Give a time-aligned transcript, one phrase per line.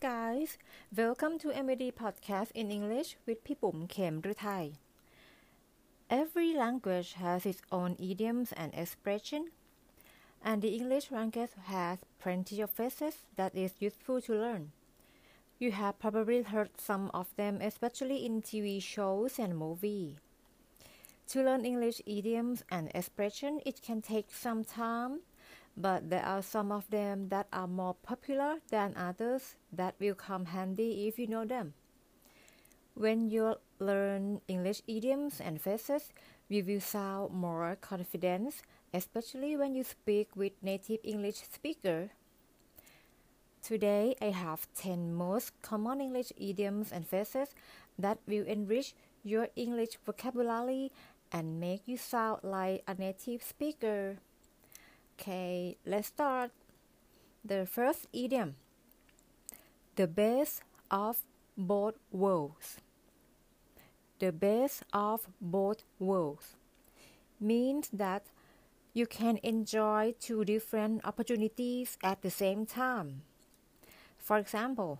[0.00, 0.56] guys
[0.96, 4.66] welcome to MED podcast in English with พี่ปุ๋มเข็มฤทัย
[6.20, 9.42] Every language has its own idioms and expression
[10.48, 14.62] and the English language has plenty of phrases that is useful to learn
[15.62, 20.14] You have probably heard some of them especially in TV shows and movies
[21.30, 25.14] To learn English idioms and expression it can take some time
[25.79, 30.51] but there are some of them that are more popular than others that will come
[30.51, 31.73] handy if you know them.
[32.95, 36.11] When you learn English idioms and phrases,
[36.49, 38.55] you will sound more confident,
[38.93, 42.11] especially when you speak with native English speaker.
[43.63, 47.55] Today, I have 10 most common English idioms and phrases
[47.97, 50.91] that will enrich your English vocabulary
[51.31, 54.17] and make you sound like a native speaker.
[55.19, 56.51] Okay, let's start.
[57.43, 58.55] The first idiom
[59.97, 61.19] the best of
[61.57, 62.77] both worlds.
[64.19, 66.55] The best of both worlds
[67.37, 68.23] means that
[68.93, 73.23] you can enjoy two different opportunities at the same time.
[74.17, 74.99] For example,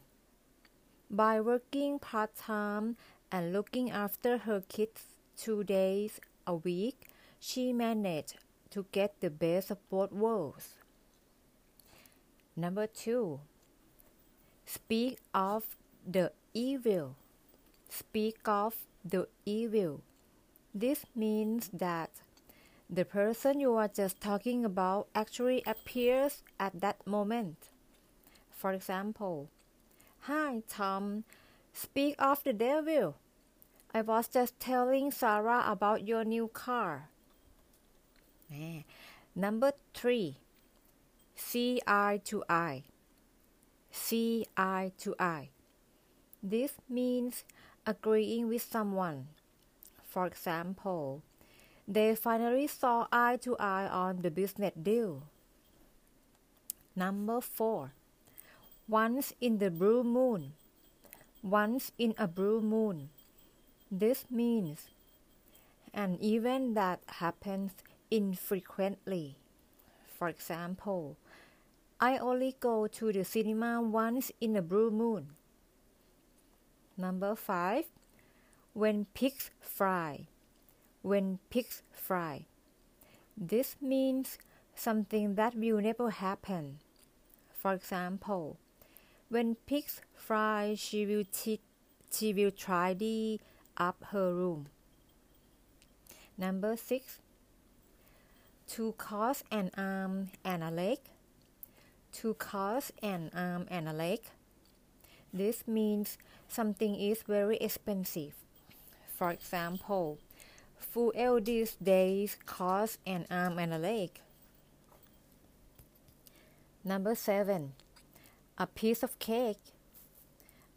[1.09, 2.97] by working part time
[3.31, 7.07] and looking after her kids two days a week,
[7.39, 8.35] she managed
[8.71, 10.75] to get the best of both worlds.
[12.55, 13.39] Number two,
[14.65, 15.63] speak of
[16.05, 17.15] the evil.
[17.89, 20.01] Speak of the evil.
[20.73, 22.11] This means that
[22.89, 27.69] the person you are just talking about actually appears at that moment.
[28.51, 29.49] For example,
[30.23, 31.23] Hi Tom,
[31.71, 33.15] speak of the devil.
[33.93, 37.09] I was just telling Sarah about your new car.
[39.35, 40.37] Number three,
[41.35, 42.83] see eye to eye.
[43.91, 45.49] See eye to eye.
[46.41, 47.43] This means
[47.85, 49.27] agreeing with someone.
[50.03, 51.21] For example,
[51.87, 55.23] they finally saw eye to eye on the business deal.
[56.95, 57.93] Number four,
[58.87, 60.53] once in the blue moon.
[61.41, 63.09] Once in a blue moon.
[63.91, 64.89] This means
[65.93, 67.71] an event that happens
[68.11, 69.37] infrequently.
[70.17, 71.17] For example,
[71.99, 75.31] I only go to the cinema once in a blue moon.
[76.97, 77.85] Number five,
[78.73, 80.27] when pigs fly.
[81.01, 82.45] When pigs fly.
[83.37, 84.37] This means
[84.75, 86.79] something that will never happen.
[87.53, 88.57] For example,
[89.29, 91.61] when pigs fly, she will, t-
[92.11, 93.39] she will tidy
[93.77, 94.67] up her room.
[96.37, 97.19] Number six,
[98.69, 100.99] to cause an arm um, and a leg.
[102.21, 104.19] To cause an arm um, and a leg.
[105.33, 108.33] This means something is very expensive.
[109.17, 110.17] For example,
[110.79, 114.11] fuel these days costs an arm um, and a leg.
[116.83, 117.73] Number seven,
[118.57, 119.61] a piece of cake.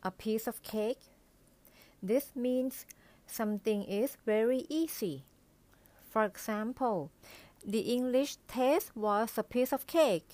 [0.03, 0.98] A piece of cake.
[2.03, 2.86] This means
[3.26, 5.22] something is very easy.
[6.10, 7.10] For example,
[7.64, 10.28] the English test was a piece of cake.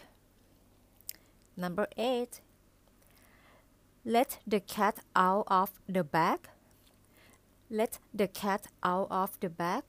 [1.56, 2.40] Number 8.
[4.04, 6.48] Let the cat out of the bag.
[7.70, 9.84] Let the cat out of the bag.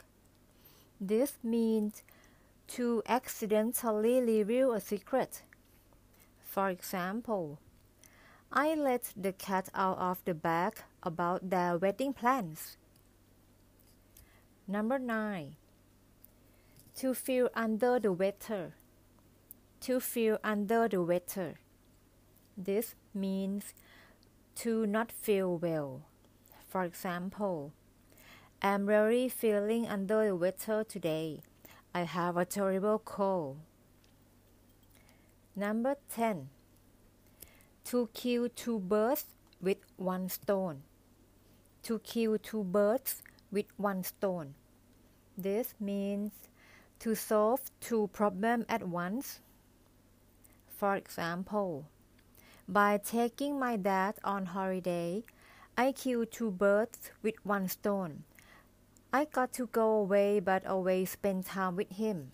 [0.99, 2.03] This means
[2.69, 5.43] to accidentally reveal a secret.
[6.43, 7.59] For example,
[8.51, 10.73] I let the cat out of the bag
[11.03, 12.75] about their wedding plans.
[14.67, 15.55] Number 9
[16.99, 18.73] to feel under the weather.
[19.79, 21.55] To feel under the weather.
[22.57, 23.73] This means
[24.55, 26.01] to not feel well.
[26.67, 27.71] For example,
[28.61, 31.39] I'm really feeling under the weather today.
[31.95, 33.59] I have a terrible cold.
[35.55, 36.49] Number 10.
[37.85, 39.25] To kill two birds
[39.61, 40.81] with one stone.
[41.83, 43.23] To kill two birds
[43.53, 44.55] with one stone.
[45.37, 46.31] This means
[46.99, 49.39] to solve two problems at once.
[50.67, 51.85] For example,
[52.67, 55.23] by taking my dad on holiday,
[55.77, 58.23] I killed two birds with one stone.
[59.11, 62.31] I got to go away but always spend time with him.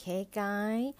[0.00, 0.94] Okay, guys,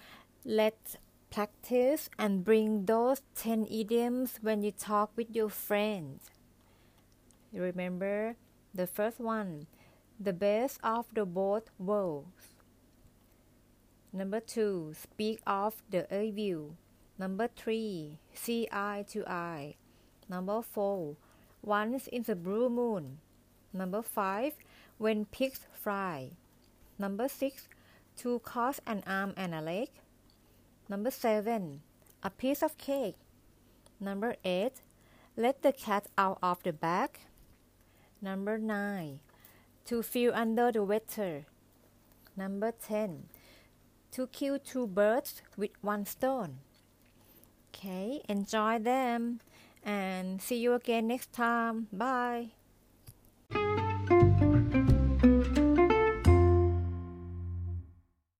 [0.45, 0.97] let's
[1.31, 6.29] practice and bring those 10 idioms when you talk with your friends.
[7.51, 8.35] Remember
[8.75, 9.65] the first one
[10.21, 12.55] the best of the both worlds.
[14.13, 16.75] Number two, speak of the evil.
[17.21, 18.17] Number 3.
[18.33, 19.75] See eye to eye.
[20.27, 21.15] Number 4.
[21.61, 23.19] Once in the blue moon.
[23.71, 24.53] Number 5.
[24.97, 26.31] When pigs fly.
[26.97, 27.67] Number 6.
[28.17, 29.89] Two cause an arm and a leg.
[30.89, 31.81] Number 7.
[32.23, 33.17] A piece of cake.
[33.99, 34.81] Number 8.
[35.37, 37.19] Let the cat out of the bag.
[38.19, 39.19] Number 9.
[39.85, 41.45] To feel under the weather.
[42.37, 43.27] Number 10.
[44.11, 46.59] To kill two birds with one stone.
[47.69, 49.39] Okay, enjoy them
[49.83, 51.87] and see you again next time.
[51.91, 52.51] Bye.